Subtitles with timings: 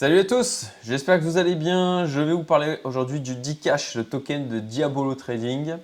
[0.00, 2.06] Salut à tous, j'espère que vous allez bien.
[2.06, 5.74] Je vais vous parler aujourd'hui du Dcash, le token de Diabolo Trading.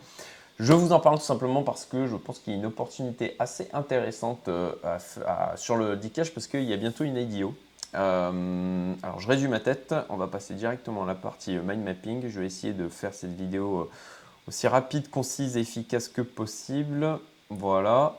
[0.61, 3.35] Je vous en parle tout simplement parce que je pense qu'il y a une opportunité
[3.40, 4.71] assez intéressante euh,
[5.56, 7.56] sur le Dcash parce qu'il y a bientôt une IDO.
[7.96, 12.29] Euh, alors je résume ma tête, on va passer directement à la partie mind mapping.
[12.29, 13.91] Je vais essayer de faire cette vidéo euh,
[14.46, 17.19] aussi rapide, concise et efficace que possible.
[17.51, 18.15] Voilà.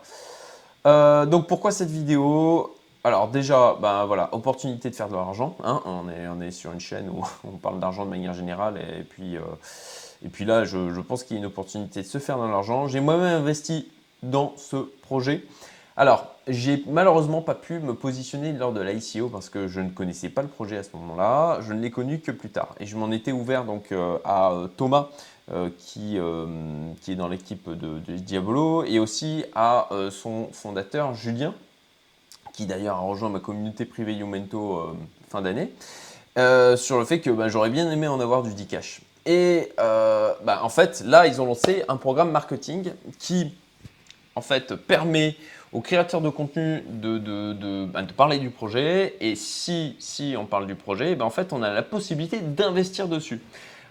[0.83, 2.75] donc pourquoi cette vidéo?
[3.05, 5.55] Alors déjà, ben voilà, opportunité de faire de l'argent.
[5.63, 5.79] Hein.
[5.85, 8.81] on, est, sur une chaîne où on parle d'argent de manière générale.
[8.99, 9.41] Et puis, euh,
[10.39, 12.87] là, je, pense qu'il y a une opportunité de se faire de l'argent.
[12.87, 13.87] J'ai moi-même investi
[14.23, 15.43] dans ce projet.
[15.95, 20.29] Alors, j'ai malheureusement pas pu me positionner lors de l'ICO parce que je ne connaissais
[20.29, 21.59] pas le projet à ce moment-là.
[21.61, 22.73] Je ne l'ai connu que plus tard.
[22.79, 25.09] Et je m'en étais ouvert donc euh, à euh, Thomas,
[25.77, 31.53] qui, est dans l'équipe de, Diabolo, et aussi à son fondateur Julien,
[32.55, 34.93] qui d'ailleurs a rejoint ma communauté privée Youmento euh,
[35.29, 35.71] fin d'année,
[36.37, 39.01] euh, sur le fait que bah, j'aurais bien aimé en avoir du Dcash.
[39.25, 43.53] Et euh, bah, en fait, là, ils ont lancé un programme marketing qui,
[44.35, 45.35] en fait, permet
[45.73, 49.15] aux créateurs de contenu de, bah, parler du projet.
[49.19, 53.41] Et si, si on parle du projet, en fait, on a la possibilité d'investir dessus.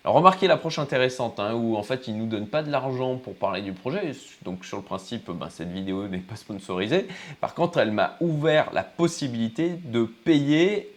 [0.04, 3.16] Alors remarquez l'approche intéressante hein, où en fait ils ne nous donnent pas de l'argent
[3.16, 4.12] pour parler du projet.
[4.42, 7.08] Donc sur le principe, ben, cette vidéo n'est pas sponsorisée.
[7.40, 10.94] Par contre, elle m'a ouvert la possibilité de payer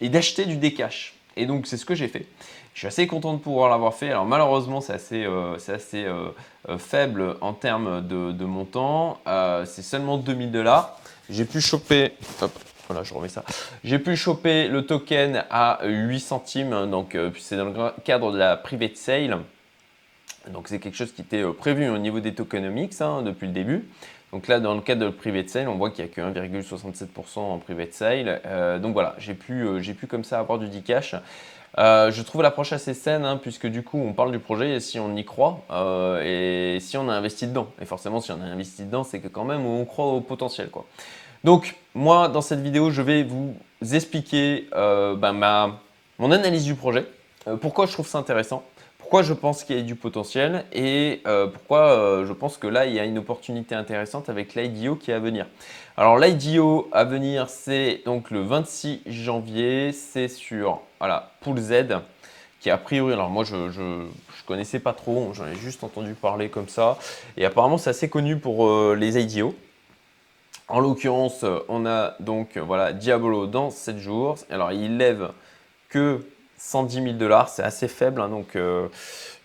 [0.00, 1.14] et d'acheter du décash.
[1.36, 2.24] Et donc c'est ce que j'ai fait.
[2.72, 4.10] Je suis assez content de pouvoir l'avoir fait.
[4.10, 6.30] Alors malheureusement c'est assez, euh, euh,
[6.70, 9.20] euh, faible en termes de, de montant.
[9.66, 10.98] c'est seulement 2000 dollars.
[11.28, 12.12] J'ai pu choper,
[12.88, 13.44] voilà, je remets ça.
[13.84, 18.38] J'ai pu choper le token à 8 centimes, donc euh, c'est dans le cadre de
[18.38, 19.38] la private sale.
[20.50, 23.52] Donc c'est quelque chose qui était euh, prévu au niveau des tokenomics hein, depuis le
[23.52, 23.84] début.
[24.32, 26.20] Donc là, dans le cadre de la private sale, on voit qu'il n'y a que
[26.20, 28.40] 1,67% en private sale.
[28.46, 29.66] Euh, donc voilà, j'ai pu,
[29.98, 31.14] pu comme ça avoir du D-Cash.
[31.76, 34.98] je trouve l'approche assez saine, hein, puisque du coup, on parle du projet et si
[34.98, 35.60] on y croit,
[36.24, 37.68] et si on a investi dedans.
[37.82, 40.70] Et forcément, si on a investi dedans, c'est que quand même, on croit au potentiel.
[40.70, 40.86] Quoi.
[41.44, 43.54] Donc, moi, dans cette vidéo, je vais vous
[43.92, 45.78] expliquer euh, ma,
[46.18, 47.06] mon analyse du projet,
[47.46, 48.64] euh, pourquoi je trouve ça intéressant,
[48.98, 52.86] pourquoi je pense qu'il y a du potentiel et euh, pourquoi je pense que là,
[52.86, 55.46] il y a une opportunité intéressante avec l'IDO qui est à venir.
[55.96, 61.72] Alors, l'IDO à venir, c'est donc le 26 janvier, c'est sur voilà, Pool Z
[62.60, 64.08] qui a priori, alors moi je ne
[64.44, 66.98] connaissais pas trop, j'en ai juste entendu parler comme ça,
[67.36, 69.54] et apparemment c'est assez connu pour les IDO.
[70.68, 74.36] En l'occurrence, on a donc voilà Diabolo dans 7 jours.
[74.50, 75.30] Alors, il lève
[75.88, 76.20] que
[76.58, 78.88] 110 000 dollars, c'est assez faible, hein, donc euh,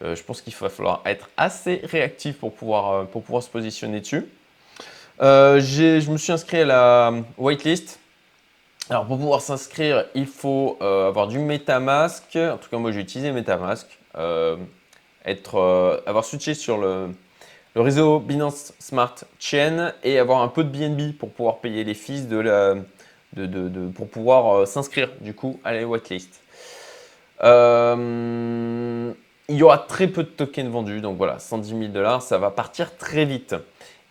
[0.03, 3.49] euh, je pense qu'il va falloir être assez réactif pour pouvoir, euh, pour pouvoir se
[3.49, 4.27] positionner dessus.
[5.19, 7.99] je me suis inscrit à la whitelist.
[8.89, 12.35] Alors pour pouvoir s'inscrire, il faut avoir du MetaMask.
[12.35, 13.87] En tout cas, moi j'ai utilisé MetaMask.
[15.25, 17.11] être, avoir switché sur le,
[17.75, 21.93] le réseau Binance Smart Chain et avoir un peu de BNB pour pouvoir payer les
[21.93, 22.75] fees de la,
[23.35, 26.41] de, de, pour pouvoir euh, s'inscrire du coup à la whitelist.
[27.43, 29.11] Euh,
[29.49, 32.51] il y aura très peu de tokens vendus, donc voilà, 110 000 dollars, ça va
[32.51, 33.55] partir très vite.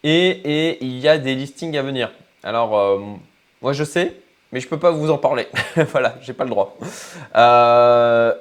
[0.03, 2.11] Et, et, il y a des listings à venir.
[2.43, 2.99] Alors, euh,
[3.63, 4.17] moi je sais,
[4.51, 5.47] mais je ne peux pas vous en parler.
[5.93, 6.77] voilà, j'ai pas le droit.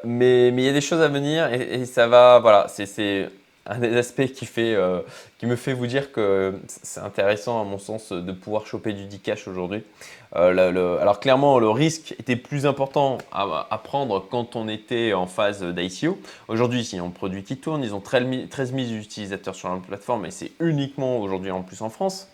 [0.03, 3.29] mais, mais il y a des choses à venir et, et ça va, voilà, c'est
[3.65, 4.21] un des aspects
[4.57, 5.01] euh,
[5.37, 9.05] qui me fait vous dire que c'est intéressant à mon sens de pouvoir choper du
[9.05, 9.83] D-Cash aujourd'hui.
[10.35, 15.63] Euh, alors clairement, le risque était plus important à, prendre quand on était en phase
[15.63, 16.19] d'ICO.
[16.47, 20.31] Aujourd'hui, si on produit qui tourne, ils ont 13 000 utilisateurs sur la plateforme et
[20.31, 22.29] c'est uniquement aujourd'hui en plus en France.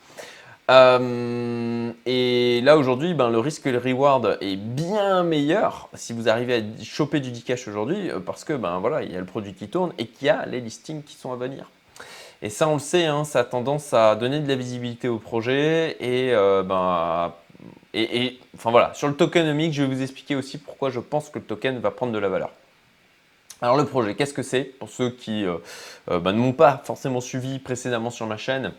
[0.70, 6.28] Euh, et là aujourd'hui, ben, le risque et le reward est bien meilleur si vous
[6.28, 9.26] arrivez à choper du D-Cash aujourd'hui euh, parce que ben, voilà, il y a le
[9.26, 11.72] produit qui tourne et qu'il y a les listings qui sont à venir.
[12.42, 15.20] Et ça, on le sait, hein, ça a tendance à donner de la visibilité au
[15.20, 17.34] projet et, euh, ben,
[17.94, 21.40] et, enfin voilà, sur le tokenomique, je vais vous expliquer aussi pourquoi je pense que
[21.40, 22.52] le token va prendre de la valeur.
[23.62, 24.66] Alors le projet, qu'est-ce que c'est?
[24.66, 25.46] Pour ceux qui
[26.08, 28.72] ben, ne m'ont pas forcément suivi précédemment sur ma chaîne,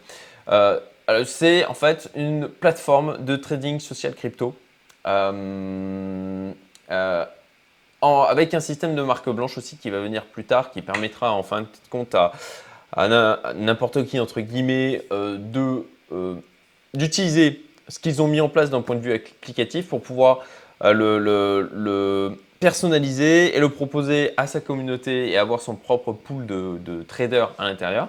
[1.25, 4.55] c'est en fait une plateforme de trading social crypto
[5.07, 6.53] euh,
[6.91, 7.25] euh,
[8.03, 11.43] avec un système de marque blanche aussi qui va venir plus tard, qui permettra en
[11.43, 12.33] fin de compte à,
[13.55, 15.05] n'importe qui, entre guillemets,
[16.95, 20.45] d'utiliser ce qu'ils ont mis en place d'un point de vue applicatif pour pouvoir
[20.83, 27.53] le, personnaliser et le proposer à sa communauté et avoir son propre pool de, traders
[27.59, 28.09] à l'intérieur.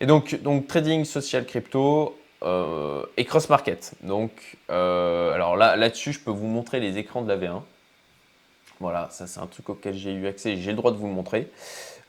[0.00, 2.14] Et donc, donc trading social crypto,
[2.44, 3.94] euh, et cross market.
[4.02, 4.30] Donc,
[4.70, 7.62] euh, alors là, là-dessus, je peux vous montrer les écrans de la V1.
[8.80, 11.12] Voilà, ça c'est un truc auquel j'ai eu accès, j'ai le droit de vous le
[11.12, 11.50] montrer.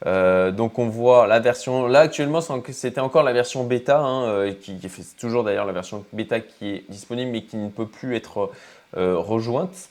[0.05, 4.53] Euh, donc on voit la version, là actuellement c'était encore la version bêta, hein, euh,
[4.53, 8.15] qui, fait toujours d'ailleurs la version bêta qui est disponible mais qui ne peut plus
[8.15, 8.51] être
[8.93, 9.89] rejointe.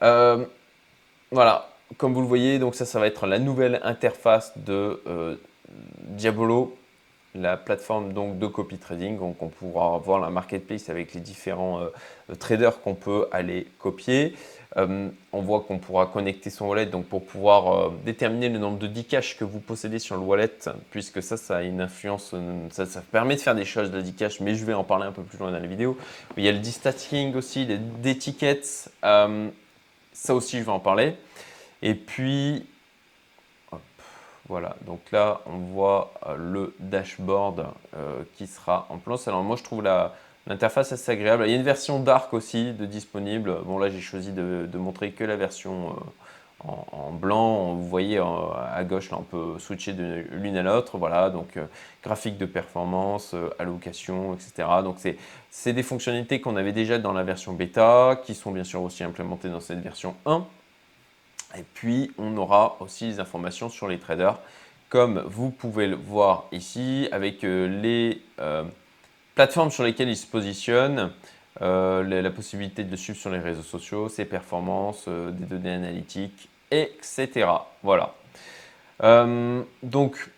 [0.00, 1.68] voilà,
[1.98, 5.38] comme vous le voyez, donc ça, ça va être la nouvelle interface de
[6.08, 6.74] Diabolo,
[7.34, 9.18] la plateforme donc de copy trading.
[9.18, 11.80] Donc on pourra voir la marketplace avec les différents
[12.38, 14.34] traders qu'on peut aller copier.
[14.76, 18.78] Euh, on voit qu'on pourra connecter son wallet donc pour pouvoir euh, déterminer le nombre
[18.78, 20.50] de Dcash que vous possédez sur le wallet,
[20.90, 24.40] puisque ça, ça a une influence, euh, ça, permet de faire des choses de Dcash,
[24.40, 25.96] mais je vais en parler un peu plus loin dans la vidéo.
[26.36, 31.14] Il y a le D-Stacking aussi, des tickets, ça aussi je vais en parler.
[31.82, 32.66] Et puis,
[34.48, 37.66] voilà, donc là on voit le dashboard
[38.36, 39.26] qui sera en place.
[39.26, 39.82] Alors moi je trouve
[40.46, 41.44] L'interface assez agréable.
[41.46, 43.56] Il y a une version dark aussi de disponible.
[43.64, 45.96] Bon là j'ai choisi de, montrer que la version
[46.64, 47.72] euh, en, blanc.
[47.72, 48.24] Vous voyez euh,
[48.74, 50.98] à gauche là on peut switcher de l'une à l'autre.
[50.98, 51.64] Voilà donc euh,
[52.02, 54.68] graphique de performance, allocation, etc.
[54.82, 54.96] Donc
[55.50, 59.02] c'est des fonctionnalités qu'on avait déjà dans la version bêta, qui sont bien sûr aussi
[59.02, 60.44] implémentées dans cette version 1.
[61.56, 64.38] Et puis on aura aussi des informations sur les traders,
[64.88, 68.22] comme vous pouvez le voir ici avec les
[69.34, 71.10] plateformes sur lesquelles il se positionne,
[71.62, 75.74] euh, la, possibilité de le suivre sur les réseaux sociaux, ses performances, euh, des données
[75.74, 77.46] analytiques, etc.
[77.84, 78.14] Voilà.
[79.04, 80.30] Euh, donc,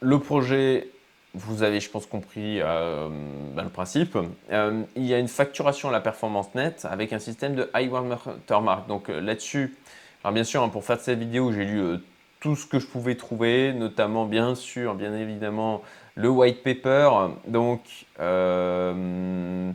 [0.00, 0.88] le projet,
[1.34, 4.16] vous avez, je pense, compris ben, le principe.
[4.50, 8.86] il y a une facturation à la performance nette avec un système de high watermark.
[8.86, 9.76] Donc là-dessus,
[10.22, 11.98] alors bien sûr, hein, pour faire cette vidéo, j'ai lu
[12.44, 15.80] tout ce que je pouvais trouver, notamment bien sûr, bien évidemment,
[16.14, 17.08] le white paper.
[17.48, 17.80] Donc,
[18.20, 19.72] euh,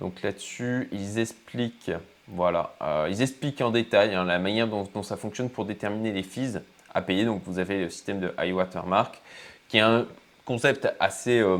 [0.00, 1.92] donc là-dessus, ils expliquent,
[2.26, 6.24] voilà, euh, ils expliquent en détail hein, la manière dont, ça fonctionne pour déterminer les
[6.24, 6.58] fees
[6.92, 7.24] à payer.
[7.24, 9.22] Donc, vous avez le système de high watermark,
[9.68, 10.06] qui est un
[10.44, 11.58] concept assez euh,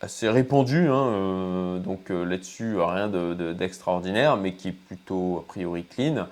[0.00, 6.26] assez répandu, hein, donc là-dessus rien d'extraordinaire, mais qui est plutôt a priori clean.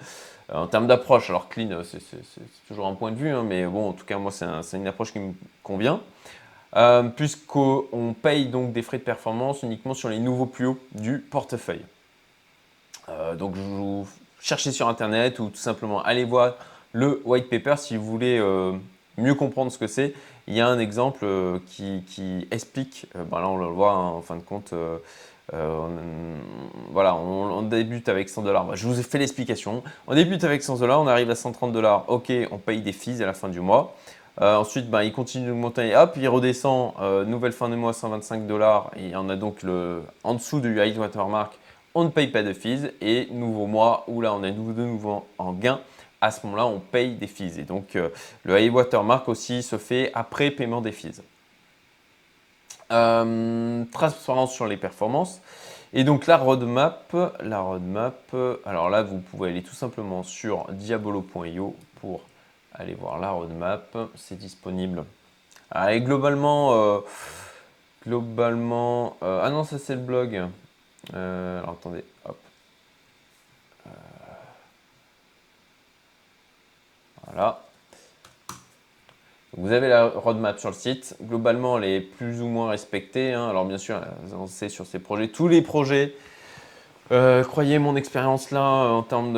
[0.51, 2.01] Euh, en termes d'approche, alors clean, euh, c'est
[2.69, 5.13] toujours un point de vue, hein, mais bon, en tout cas, moi, c'est une approche
[5.13, 5.33] qui me
[5.63, 6.01] convient.
[6.77, 11.19] Euh, puisqu'on paye donc des frais de performance uniquement sur les nouveaux plus hauts du
[11.19, 11.85] portefeuille.
[13.39, 14.09] donc, vous
[14.41, 16.55] cherchez sur Internet ou tout simplement allez voir
[16.93, 18.41] le white paper si vous voulez
[19.17, 20.15] mieux comprendre ce que c'est.
[20.47, 21.27] Il y a un exemple
[21.67, 24.75] qui, explique, ben là on le voit hein, en fin de compte,
[25.53, 26.37] euh,
[26.91, 28.65] voilà, on, débute avec 100 dollars.
[28.65, 29.83] Bah, je vous ai fait l'explication.
[30.07, 32.05] On débute avec 100 dollars, on arrive à 130 dollars.
[32.09, 33.95] Ok, on paye des fees à la fin du mois.
[34.41, 38.47] Euh, ensuite, bah, il continue d'augmenter, hop, il redescend, euh, nouvelle fin de mois, 125
[38.47, 38.91] dollars.
[38.97, 41.57] Et on a donc le, en dessous du high watermark,
[41.95, 42.91] on ne paye pas de fees.
[43.01, 45.81] Et nouveau mois, où là, on est de nouveau en gain.
[46.25, 47.59] À ce moment-là, on paye des fees.
[47.59, 47.99] Et donc,
[48.45, 51.23] le high watermark aussi se fait après paiement des fees.
[52.93, 55.41] Euh, transparence sur les performances.
[55.95, 58.35] Et donc la roadmap, la roadmap,
[58.67, 62.21] alors là vous pouvez aller tout simplement sur diabolo.io pour
[62.75, 65.05] aller voir la roadmap, c'est disponible.
[65.89, 66.99] et globalement, euh,
[68.07, 70.43] globalement, euh, ah non ça c'est le blog.
[71.13, 72.37] alors attendez, hop.
[77.27, 77.65] Voilà.
[79.57, 81.17] Vous avez la roadmap sur le site.
[81.23, 83.33] Globalement, elle est plus ou moins respectée.
[83.33, 83.49] Hein.
[83.49, 84.01] Alors bien sûr,
[84.37, 85.29] on sait sur ces projets.
[85.29, 86.15] Tous les projets,
[87.13, 89.33] euh, croyez mon expérience là en termes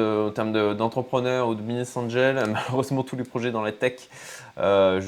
[0.75, 4.09] d'entrepreneur ou de business angel, malheureusement tous les projets dans la tech,
[4.59, 5.01] euh,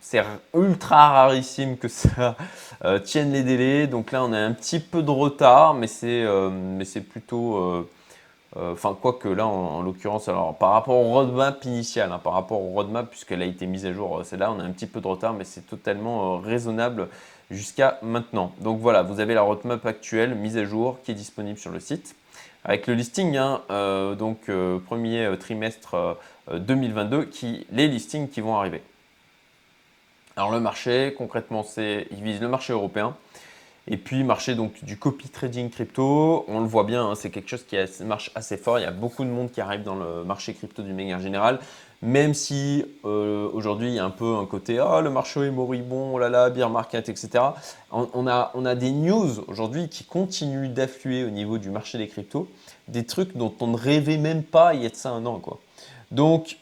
[0.00, 0.22] c'est
[0.54, 2.36] ultra rarissime que ça
[2.84, 3.86] euh, tienne les délais.
[3.86, 7.86] Donc là, on a un petit peu de retard, mais c'est plutôt
[8.56, 12.60] enfin, quoi que là, en, l'occurrence, alors par rapport au roadmap initial, hein, par rapport
[12.60, 14.86] au roadmap, puisqu'elle a été mise à jour, euh, c'est là, on a un petit
[14.86, 17.08] peu de retard, mais c'est totalement euh, raisonnable
[17.50, 18.52] jusqu'à maintenant.
[18.60, 21.80] Donc voilà, vous avez la roadmap actuelle mise à jour qui est disponible sur le
[21.80, 22.16] site.
[22.64, 23.62] Avec le listing, hein,
[24.16, 24.48] donc
[24.86, 26.16] premier trimestre
[26.52, 28.82] 2022, qui, les listings qui vont arriver.
[30.36, 33.16] Alors le marché, concrètement, c'est, il vise le marché européen.
[33.88, 37.48] Et puis, marché donc, du copy trading crypto, on le voit bien, hein, c'est quelque
[37.48, 38.78] chose qui marche assez fort.
[38.78, 41.58] Il y a beaucoup de monde qui arrive dans le marché crypto d'une manière générale,
[42.00, 45.50] même si euh, aujourd'hui il y a un peu un côté ah le marché est
[45.50, 47.44] moribond, oh là là, bear market, etc.
[47.90, 52.08] On, a, on a des news aujourd'hui qui continuent d'affluer au niveau du marché des
[52.08, 52.48] cryptos,
[52.86, 55.38] des trucs dont on ne rêvait même pas il y a de ça un an.
[55.38, 55.58] Quoi.
[56.12, 56.56] Donc,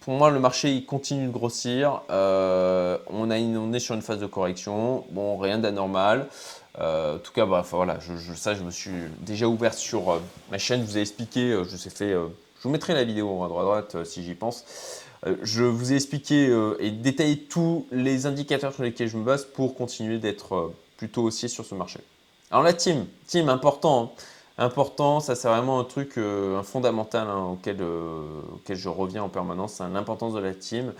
[0.00, 2.02] pour moi, le marché il continue de grossir.
[2.10, 5.04] Euh, on, a on est sur une phase de correction.
[5.10, 6.26] Bon, rien d'anormal.
[6.78, 10.80] En tout cas, voilà, je, ça, je me suis déjà ouvert sur ma chaîne.
[10.82, 13.60] Je vous ai expliqué, je vous ai fait, je vous mettrai la vidéo à droite,
[13.60, 14.64] à droite si j'y pense.
[15.42, 19.74] je vous ai expliqué et détaillé tous les indicateurs sur lesquels je me base pour
[19.74, 22.00] continuer d'être plutôt haussier sur ce marché.
[22.50, 24.14] Alors la team, team important.
[24.16, 24.22] Hein
[24.60, 29.28] important, ça c'est vraiment un truc euh, un fondamental hein, euh, auquel, je reviens en
[29.28, 30.92] permanence, l'importance de la team.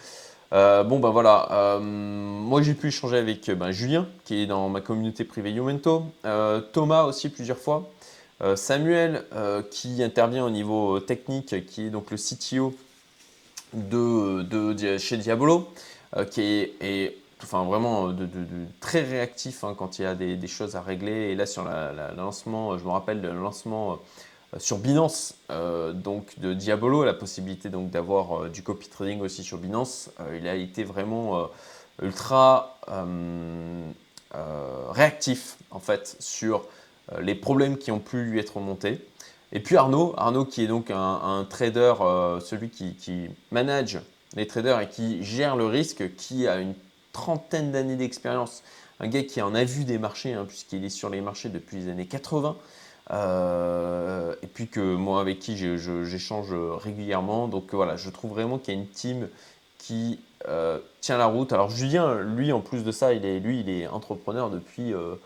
[0.53, 4.81] Euh, bon ben voilà, moi j'ai pu échanger avec ben, Julien qui est dans ma
[4.81, 6.05] communauté privée Youmento,
[6.73, 7.89] Thomas aussi plusieurs fois,
[8.57, 9.25] Samuel
[9.71, 12.75] qui intervient au niveau technique, qui est donc le CTO
[14.99, 15.69] chez Diabolo,
[16.31, 16.43] qui
[16.81, 17.15] est
[17.53, 18.13] vraiment euh,
[18.81, 21.31] très réactif hein, quand il y a des, choses à régler.
[21.31, 23.97] Et là, sur le lancement, je me rappelle le lancement euh,
[24.59, 29.59] sur Binance, euh, donc de Diabolo, la possibilité donc d'avoir du copy trading aussi sur
[29.59, 30.11] Binance.
[30.37, 31.49] il a été vraiment
[32.03, 32.79] ultra
[34.91, 36.65] réactif en fait sur
[37.21, 39.05] les problèmes qui ont pu lui être remontés.
[39.53, 41.95] Et puis Arnaud, Arnaud qui est donc un, trader,
[42.45, 44.01] celui qui, qui, manage
[44.37, 46.75] les traders et qui gère le risque, qui a une
[47.13, 48.63] trentaine d'années d'expérience,
[49.01, 51.79] un gars qui en a vu des marchés, hein, puisqu'il est sur les marchés depuis
[51.79, 52.57] les années 80,
[53.11, 57.49] euh, et puis que moi avec qui j'échange régulièrement.
[57.49, 59.29] Donc voilà, je trouve vraiment qu'il y a une team
[59.79, 61.53] qui euh, tient la route.
[61.53, 65.17] Alors Julien, lui en plus de ça, il est, lui, il est entrepreneur depuis, euh,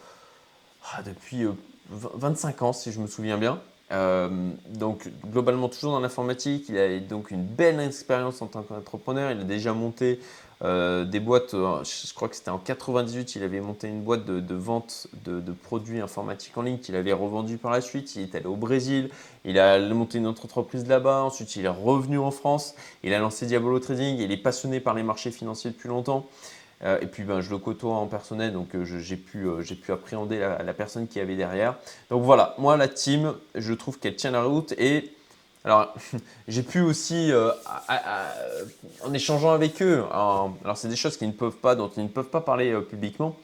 [0.92, 1.44] ah, depuis
[1.90, 3.60] 25 ans, si je me souviens bien.
[3.90, 9.40] Donc globalement toujours dans l'informatique, il a donc une belle expérience en tant qu'entrepreneur, il
[9.40, 10.20] a déjà monté
[10.62, 14.24] euh, des boîtes, euh, je crois que c'était en 98, il avait monté une boîte
[14.24, 18.14] de, vente de, produits informatiques en ligne qu'il avait revendu par la suite.
[18.16, 19.10] Il est allé au Brésil,
[19.44, 21.22] il a monté une autre entreprise là-bas.
[21.22, 24.18] Ensuite, il est revenu en France, il a lancé Diabolo Trading.
[24.18, 26.26] Il est passionné par les marchés financiers depuis longtemps.
[26.84, 29.46] Euh, et puis, ben, je le côtoie en personnel, donc j'ai pu,
[29.82, 31.76] pu, appréhender la, personne qui avait derrière.
[32.10, 35.12] Donc voilà, moi, la team, je trouve qu'elle tient la route et
[35.64, 35.94] alors,
[36.48, 37.50] j'ai pu aussi, euh,
[39.02, 42.08] en échangeant avec eux, alors c'est des choses qu'ils ne peuvent pas, dont ils ne
[42.08, 43.36] peuvent pas parler euh, publiquement,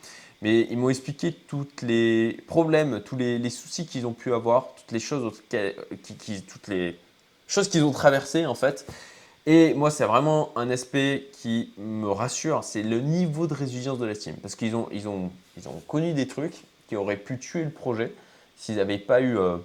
[0.43, 4.93] mais ils m'ont expliqué tous les problèmes, tous les, soucis qu'ils ont pu avoir, toutes
[4.93, 6.99] les choses, toutes les
[7.47, 8.87] choses qu'ils ont traversées en fait.
[9.47, 14.07] Et moi, c'est vraiment un aspect qui me rassure, c'est le niveau de résilience de
[14.07, 14.37] l'estime.
[14.37, 17.71] Parce qu'ils ont, ils ont, ils ont connu des trucs qui auraient pu tuer le
[17.71, 18.13] projet
[18.57, 19.57] s'ils n'avaient pas eu euh,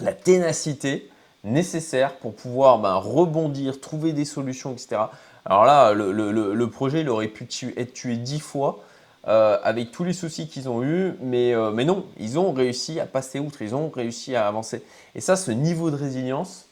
[0.00, 1.08] la ténacité
[1.44, 5.02] nécessaire pour pouvoir ben, rebondir, trouver des solutions, etc.
[5.44, 8.84] Alors là, le, projet, il aurait pu être tué dix fois
[9.26, 13.06] euh, avec tous les soucis qu'ils ont eus, euh, mais non, ils ont réussi à
[13.06, 14.82] passer outre, ils ont réussi à avancer.
[15.14, 16.66] Et ça, ce niveau de résilience,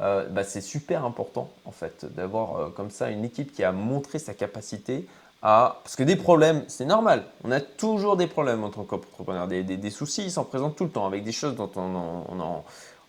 [0.00, 4.18] euh, bah, c'est super important en fait d'avoir comme ça une équipe qui a montré
[4.18, 5.06] sa capacité
[5.42, 5.80] à...
[5.84, 9.90] Parce que des problèmes, c'est normal, on a toujours des problèmes en tant qu'entrepreneur, des,
[9.90, 11.70] soucis, ils s'en présentent tout le temps avec des choses dont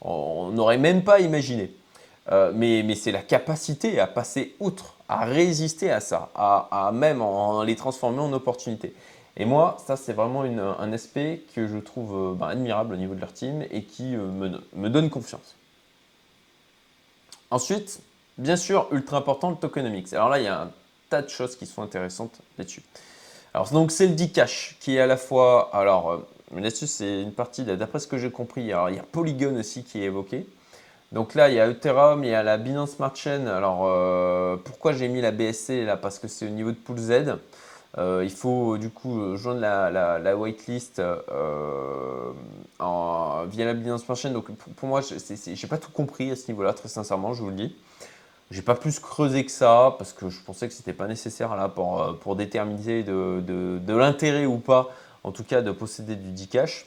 [0.01, 1.74] on n'aurait même pas imaginé.
[2.31, 7.63] Euh, mais, c'est la capacité à passer outre, à résister à ça, à, même en,
[7.63, 8.93] les transformer en opportunités.
[9.38, 13.15] Et moi, ça, c'est vraiment un aspect que je trouve euh, ben, admirable au niveau
[13.15, 14.27] de leur team et qui euh,
[14.75, 15.55] me, donne confiance.
[17.51, 18.01] Ensuite,
[18.38, 20.13] bien sûr, ultra important, le tokenomics.
[20.13, 20.72] Alors là, il y a un
[21.10, 22.84] tas de choses qui sont intéressantes là-dessus.
[23.53, 25.70] Alors, donc, c'est le D-Cash qui est à la fois.
[25.74, 29.03] Alors, mais là-dessus, c'est une partie, d'après ce que j'ai compris, alors, il y a
[29.03, 30.48] Polygon aussi qui est évoqué.
[31.12, 33.48] Donc là, il y a Ethereum, il y a la Binance Smart Chain.
[33.48, 35.98] Alors, euh, pourquoi j'ai mis la BSC là?
[35.98, 37.12] Parce que c'est au niveau de Pool Z.
[37.98, 42.31] Euh, il faut du coup joindre la, la, whitelist euh,
[42.79, 44.31] via la Binance Smart Chain.
[44.31, 47.50] Donc pour, moi, je n'ai pas tout compris à ce niveau-là, très sincèrement, je vous
[47.50, 47.75] le dis.
[48.51, 51.69] J'ai pas plus creusé que ça parce que je pensais que c'était pas nécessaire là
[51.69, 54.89] pour, déterminer de l'intérêt ou pas
[55.24, 56.86] en tout cas de posséder du Dcash.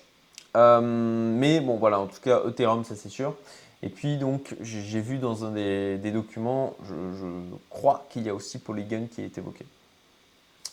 [0.56, 3.34] Euh, mais bon, voilà, en tout cas, Ethereum, ça c'est sûr.
[3.82, 6.94] Et puis donc, j'ai vu dans un des, documents, je,
[7.68, 9.64] crois qu'il y a aussi Polygon qui est évoqué.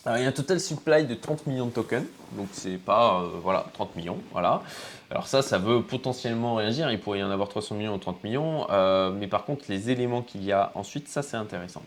[0.06, 3.20] Alors, il y a un total supply de 30 millions de tokens, donc c'est pas,
[3.20, 4.62] euh, voilà, 30 millions, voilà.
[5.10, 8.24] Alors ça, ça veut potentiellement réagir, il pourrait y en avoir 300 millions ou 30
[8.24, 11.82] millions, euh, mais par contre, les éléments qu'il y a ensuite, ça c'est intéressant.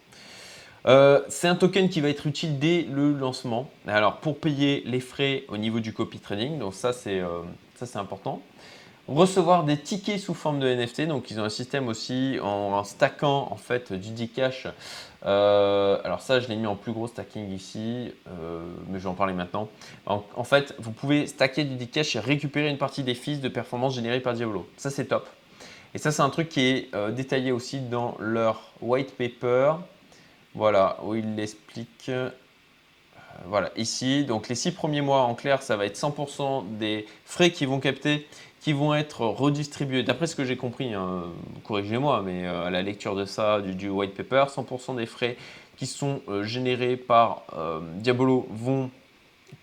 [0.85, 3.71] Euh, c'est un token qui va être utile dès le lancement.
[3.87, 7.23] Alors pour payer les frais au niveau du copy trading, donc ça c'est
[7.95, 8.43] important.
[9.07, 13.49] Recevoir des tickets sous forme de NFT, donc ils ont un système aussi en, stackant
[13.51, 14.67] en fait du Dcash.
[15.25, 18.13] Euh, alors ça je l'ai mis en plus gros stacking ici,
[18.87, 19.67] mais je vais en parler maintenant.
[20.05, 23.95] En, fait vous pouvez stacker du Dcash et récupérer une partie des fees de performance
[23.95, 24.67] générées par Diablo.
[24.77, 25.27] Ça c'est top.
[25.93, 29.73] Et ça c'est un truc qui est détaillé aussi dans leur white paper
[30.55, 32.11] voilà, où il l'explique.
[33.45, 37.51] voilà, ici, donc les six premiers mois, en clair, ça va être 100% des frais
[37.51, 38.27] qui vont capter,
[38.63, 40.03] qui vont être redistribués.
[40.03, 41.23] D'après ce que j'ai compris, hein,
[41.65, 45.37] corrigez-moi, mais à la lecture de ça, du, white paper, 100% des frais
[45.75, 47.43] qui sont générés par
[47.97, 48.89] Diabolo vont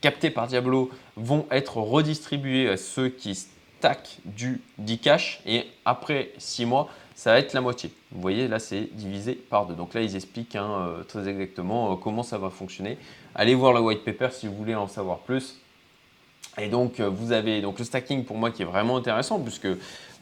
[0.00, 4.60] captés par Diablo vont être redistribués à ceux qui stack du
[5.02, 7.90] cash et après 6 mois, ça va être la moitié.
[8.12, 9.74] Vous voyez, là, c'est divisé par deux.
[9.74, 12.96] Donc là, ils expliquent hein, euh, très exactement euh, comment ça va fonctionner.
[13.34, 15.59] Allez voir le white paper si vous voulez en savoir plus.
[16.58, 19.68] Et donc, euh, vous avez donc le stacking pour moi qui est vraiment intéressant puisque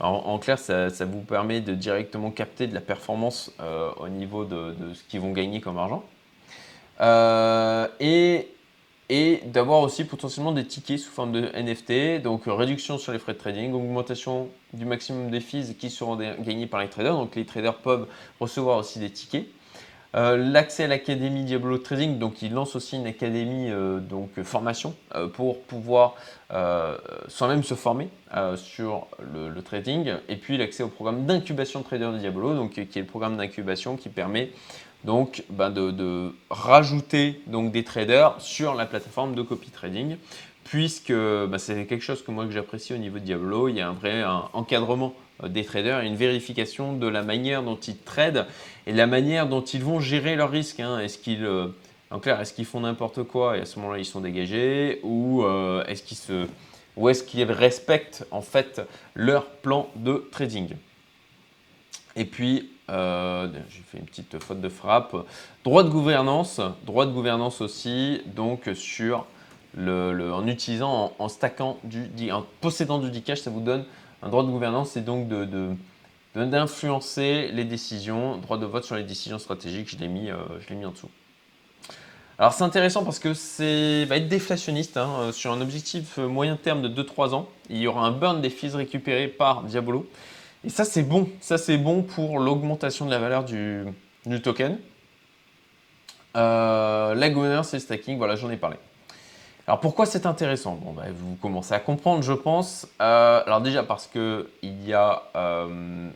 [0.00, 3.52] en, clair, ça, vous permet de directement capter de la performance
[3.98, 6.04] au niveau de, ce qu'ils vont gagner comme argent.
[7.98, 8.48] et
[9.10, 13.18] et d'avoir aussi potentiellement des tickets sous forme de NFT, donc euh, réduction sur les
[13.18, 17.34] frais de trading, augmentation du maximum des fees qui seront gagnés par les traders, donc
[17.34, 18.06] les traders peuvent
[18.38, 19.46] recevoir aussi des tickets.
[20.14, 24.94] Euh, l'accès à l'académie Diablo Trading, donc il lance aussi une académie euh, donc formation
[25.34, 26.14] pour pouvoir
[27.28, 28.08] soi-même se former
[28.56, 32.80] sur le, trading, et puis l'accès au programme d'incubation de traders de Diablo, donc qui
[32.80, 34.50] est le programme d'incubation qui permet
[35.04, 40.16] donc ben de, rajouter donc des traders sur la plateforme de copy trading
[40.64, 43.88] puisque ben, c'est quelque chose que moi j'apprécie au niveau de Diablo, il y a
[43.88, 48.46] un vrai encadrement euh, des traders une vérification de la manière dont ils tradent
[48.86, 50.80] et la manière dont ils vont gérer leurs risques.
[50.80, 50.98] Hein.
[50.98, 51.68] Est-ce qu'ils euh,
[52.10, 55.84] en est-ce qu'ils font n'importe quoi et à ce moment-là ils sont dégagés ou euh,
[55.86, 56.46] est-ce qu'ils se
[56.96, 58.82] ou est-ce qu'ils respectent en fait
[59.14, 60.70] leur plan de trading?
[62.16, 65.14] Et puis euh, j'ai fait une petite faute de frappe.
[65.62, 69.26] Droit de gouvernance, droit de gouvernance aussi, donc sur
[69.76, 73.84] le, en utilisant, en, stackant du, en possédant du ça vous donne
[74.22, 75.74] un droit de gouvernance, c'est donc de,
[76.34, 80.90] d'influencer les décisions, droit de vote sur les décisions stratégiques, je l'ai mis, euh, en
[80.90, 81.10] dessous.
[82.38, 86.56] Alors c'est intéressant parce que c'est va être déflationniste hein, euh, sur un objectif moyen
[86.56, 87.48] terme de 2-3 ans.
[87.68, 90.08] Il y aura un burn des fees récupérés par Diabolo.
[90.64, 91.28] Et ça, c'est bon.
[91.40, 93.84] Ça, c'est bon pour l'augmentation de la valeur du,
[94.42, 94.78] token.
[96.36, 98.76] Euh, la le stacking, voilà, j'en ai parlé.
[99.68, 100.80] Alors pourquoi c'est intéressant?
[100.82, 102.88] Bon, bah, Vous commencez à comprendre, je pense.
[103.02, 106.08] Euh, alors déjà parce que il y a euh,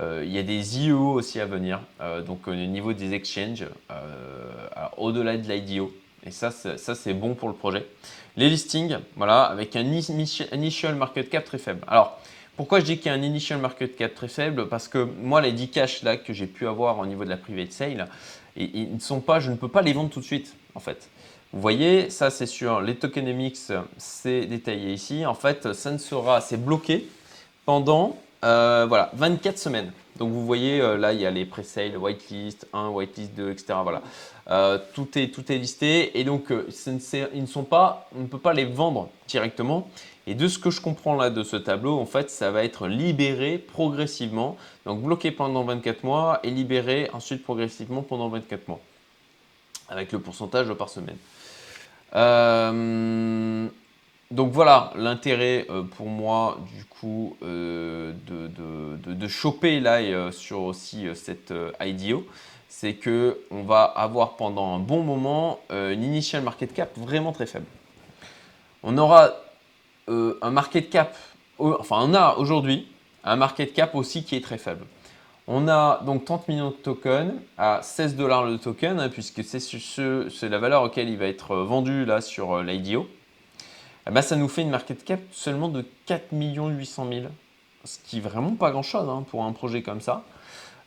[0.00, 1.80] il y a des IEO aussi à venir,
[2.24, 3.66] donc au niveau des exchanges,
[4.96, 5.92] au-delà de l'IDO.
[6.24, 7.84] Et ça, ça c'est bon pour le projet.
[8.36, 11.80] Les listings, voilà, avec un initial market cap très faible.
[11.88, 12.18] Alors,
[12.56, 14.68] pourquoi je dis qu'il y a un initial market cap très faible?
[14.68, 17.36] Parce que moi, les 10 cash là que j'ai pu avoir au niveau de la
[17.36, 18.06] private sale,
[18.56, 21.08] ils ne sont pas, je ne peux pas les vendre tout de suite, fait.
[21.52, 23.58] Vous voyez, ça c'est sur les tokenomics,
[23.96, 25.24] c'est détaillé ici.
[25.24, 27.08] En fait, ça ne sera, c'est bloqué
[27.64, 29.92] pendant euh, voilà, 24 semaines.
[30.16, 33.74] Donc vous voyez, euh, là, il y a les pre-sales, whitelist 1, whitelist 2, etc.
[33.82, 34.02] Voilà.
[34.50, 38.38] Euh, tout, est, tout est listé et donc ils ne sont pas, on ne peut
[38.38, 39.88] pas les vendre directement.
[40.26, 42.86] Et de ce que je comprends là de ce tableau, en fait, ça va être
[42.86, 44.56] libéré progressivement.
[44.84, 48.80] Donc bloqué pendant 24 mois et libéré ensuite progressivement pendant 24 mois.
[49.88, 51.16] Avec le pourcentage par semaine.
[54.30, 61.54] donc voilà l'intérêt pour moi du coup de, de, de, choper là sur aussi cette
[61.80, 62.26] IDO
[62.68, 67.32] c'est que on va avoir pendant un bon moment euh, une initial market cap vraiment
[67.32, 67.66] très faible.
[68.82, 69.32] On aura
[70.08, 71.16] euh, un market cap,
[71.58, 72.86] enfin on a aujourd'hui
[73.24, 74.86] un market cap aussi qui est très faible.
[75.50, 80.48] On a donc 30 millions de tokens à 16 dollars le token, hein, puisque c'est
[80.50, 83.08] la valeur auquel il va être vendu là sur euh, l'IDO.
[84.06, 87.26] Eh ben, ça nous fait une market cap seulement de 4 800 000,
[87.84, 90.22] ce qui est vraiment pas grand chose hein, pour un projet comme ça.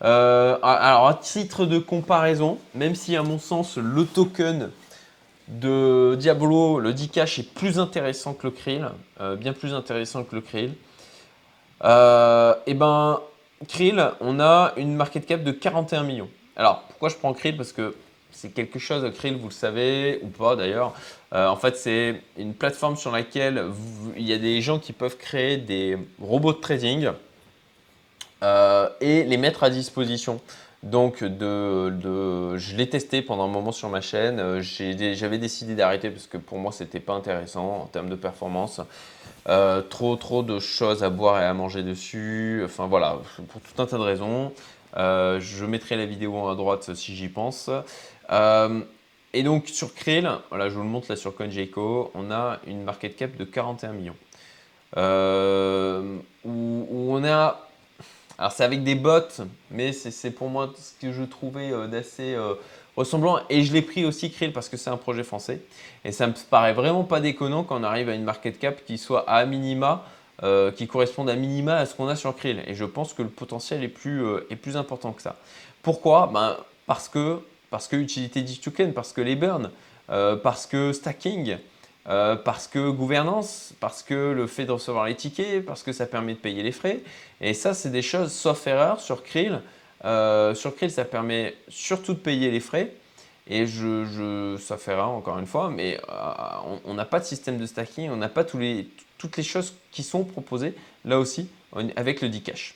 [0.03, 4.69] Euh, alors, à titre de comparaison, même si à mon sens le token
[5.47, 8.89] de Diablo, le Dcash est plus intéressant que le Krill,
[9.21, 10.75] euh, bien plus intéressant que le Krill,
[11.83, 13.19] et eh ben
[13.67, 16.29] Krill, on a une market cap de 41 millions.
[16.55, 17.57] Alors, pourquoi je prends Krill?
[17.57, 17.95] Parce que
[18.31, 20.93] c'est quelque chose, Krill, vous le savez, ou pas d'ailleurs.
[21.33, 23.65] en fait, c'est une plateforme sur laquelle
[24.15, 27.11] il y a des gens qui peuvent créer des robots de trading
[28.43, 30.41] euh, et les mettre à disposition.
[30.83, 34.39] Donc, de, je l'ai testé pendant un moment sur ma chaîne.
[34.39, 38.81] Euh, j'avais décidé d'arrêter parce que pour moi, c'était pas intéressant en termes de performance.
[39.47, 42.63] Euh, trop, trop de choses à boire et à manger dessus.
[42.65, 44.53] Enfin voilà, pour tout un tas de raisons.
[44.95, 47.69] je mettrai la vidéo à droite si j'y pense.
[49.33, 52.83] et donc sur Krill, voilà, je vous le montre là sur CoinGecko, on a une
[52.83, 54.15] market cap de 41 millions.
[56.43, 57.70] où on a
[58.41, 59.19] Alors c'est avec des bots,
[59.69, 62.55] mais c'est pour moi ce que je trouvais euh, d'assez euh,
[62.95, 63.39] ressemblant.
[63.51, 65.61] Et je l'ai pris aussi Krill parce que c'est un projet français.
[66.03, 68.97] Et ça me paraît vraiment pas déconnant quand on arrive à une market cap qui
[68.97, 70.05] soit à minima,
[70.41, 72.63] euh, qui corresponde à minima à ce qu'on a sur Krill.
[72.65, 75.35] Et je pense que le potentiel est plus, est plus important que ça.
[75.83, 76.31] Pourquoi?
[76.33, 79.69] Ben, Parce que parce que utilité du token, parce que les burns,
[80.07, 81.57] parce que stacking,
[82.09, 86.07] euh, parce que gouvernance, parce que le fait de recevoir les tickets, parce que ça
[86.07, 87.01] permet de payer les frais.
[87.41, 89.61] Et ça, c'est des choses, sauf erreur, sur Krill.
[90.03, 92.93] Euh, sur Krill, ça permet surtout de payer les frais.
[93.47, 97.65] Et je, ça fait encore une fois, mais euh, on n'a pas de système de
[97.65, 98.87] stacking, on n'a pas les,
[99.17, 101.49] toutes les choses qui sont proposées là aussi
[101.95, 102.75] avec le Dcash.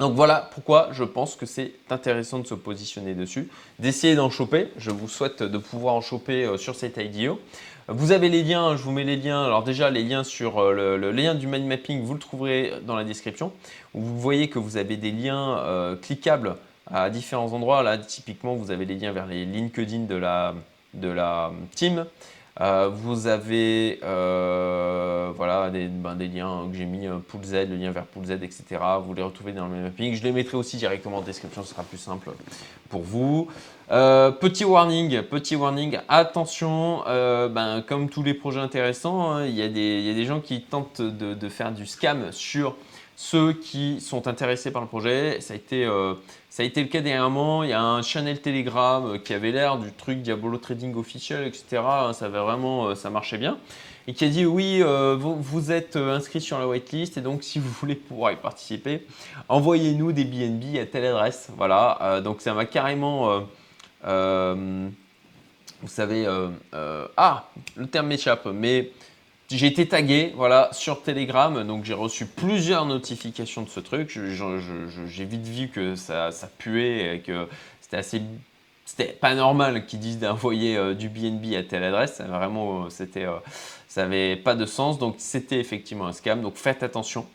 [0.00, 3.48] Donc voilà pourquoi je pense que c'est intéressant de se positionner dessus,
[3.78, 4.68] d'essayer d'en choper.
[4.78, 7.38] Je vous souhaite de pouvoir en choper sur cet IDO.
[7.90, 9.42] Vous avez les liens, je vous mets les liens.
[9.42, 12.94] Alors déjà, les liens sur euh, le, lien du mind mapping, vous le trouverez dans
[12.94, 13.50] la description.
[13.94, 16.56] Vous voyez que vous avez des liens euh, cliquables
[16.92, 17.82] à différents endroits.
[17.82, 20.54] Là, typiquement, vous avez les liens vers les LinkedIn de la,
[20.92, 22.04] de la team.
[22.60, 27.52] Euh, vous avez euh, voilà, des, ben, des, liens que j'ai mis, euh, Pool Z,
[27.68, 28.64] le lien vers Pool Z, etc.
[29.04, 30.14] Vous les retrouvez dans le mapping.
[30.14, 32.30] Je les mettrai aussi directement en description, ce sera plus simple
[32.88, 33.48] pour vous.
[33.88, 39.68] petit warning, petit warning, attention, ben, comme tous les projets intéressants, hein, il y, a
[39.68, 42.74] des gens qui tentent de faire du scam sur
[43.20, 45.40] ceux qui sont intéressés par le projet.
[45.40, 46.14] Ça a été, euh,
[46.50, 47.64] ça a été le cas dernièrement.
[47.64, 51.44] Il y a un channel Telegram euh, qui avait l'air du truc Diabolo Trading officiel,
[51.44, 51.82] etc.
[52.12, 53.58] Ça avait vraiment, euh, ça marchait bien.
[54.06, 54.82] Et qui a dit oui,
[55.18, 59.04] vous, êtes inscrit sur la whitelist et donc si vous voulez pouvoir y participer,
[59.48, 61.48] envoyez-nous des BNB à telle adresse.
[61.58, 63.40] Voilà, donc ça m'a carrément,
[64.02, 64.88] vous
[65.88, 66.26] savez,
[67.18, 68.92] ah, le terme m'échappe, mais
[69.50, 74.18] j'ai été tagué voilà, sur Telegram, donc j'ai reçu plusieurs notifications de ce truc.
[75.06, 77.48] J'ai vite vu que ça, puait et que
[77.80, 78.22] c'était assez.
[78.84, 82.22] C'était pas normal qu'ils disent d'envoyer euh, du BNB à telle adresse.
[82.22, 83.36] Vraiment, euh, c'était, euh,
[83.86, 84.98] ça n'avait pas de sens.
[84.98, 86.40] Donc, c'était effectivement un scam.
[86.40, 87.26] Donc, faites attention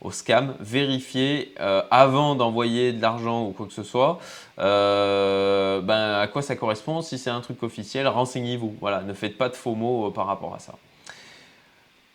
[0.00, 0.54] au scam.
[0.60, 1.54] Vérifiez
[1.90, 4.18] avant d'envoyer de l'argent ou quoi que ce soit.
[4.58, 7.02] ben, à quoi ça correspond?
[7.02, 8.74] Si c'est un truc officiel, renseignez-vous.
[8.80, 10.74] Voilà, ne faites pas de faux mots par rapport à ça.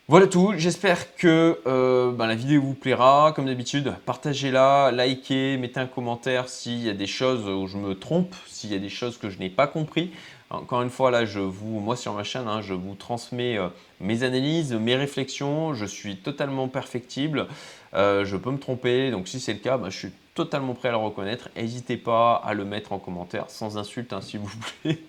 [0.09, 3.33] Voilà tout, j'espère que euh, ben, la vidéo vous plaira.
[3.35, 7.93] Comme d'habitude, partagez-la, likez, mettez un commentaire s'il y a des choses où je me
[7.93, 10.13] trompe, s'il y a des choses que je n'ai pas compris.
[10.49, 13.67] Encore une fois, là, je vous, moi sur ma chaîne, hein, je vous transmets euh,
[13.99, 15.73] mes analyses, mes réflexions.
[15.73, 17.47] Je suis totalement perfectible.
[17.93, 20.87] Euh, je peux me tromper, donc si c'est le cas, ben, je suis totalement prêt
[20.87, 21.49] à le reconnaître.
[21.57, 24.99] N'hésitez pas à le mettre en commentaire, sans insulte, hein, s'il vous plaît.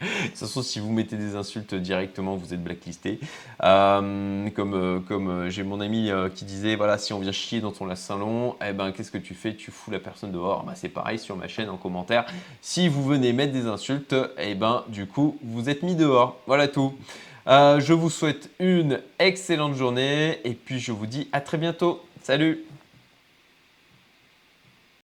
[0.00, 3.18] De toute façon, si vous mettez des insultes directement, vous êtes blacklisté.
[3.62, 7.60] Euh, comme euh, comme euh, j'ai mon ami qui disait, voilà, si on vient chier
[7.60, 9.54] dans ton salon, eh ben, qu'est-ce que tu fais?
[9.54, 10.64] Tu fous la personne dehors.
[10.64, 12.26] Bah, c'est pareil sur ma chaîne en commentaire.
[12.60, 16.38] Si vous venez mettre des insultes, eh ben, du coup, vous êtes mis dehors.
[16.46, 16.94] Voilà tout.
[17.46, 22.02] je vous souhaite une excellente journée et puis je vous dis à très bientôt.
[22.22, 22.64] Salut